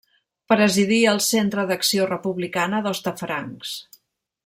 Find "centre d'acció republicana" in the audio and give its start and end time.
1.27-2.81